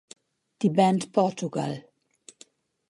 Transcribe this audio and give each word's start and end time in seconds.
Die 0.63 0.71
Band 0.71 1.13
Portugal. 1.13 1.85